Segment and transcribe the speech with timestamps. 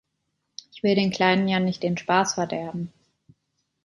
[0.73, 2.91] Ich will den Kleinen ja nicht den Spaß verderben.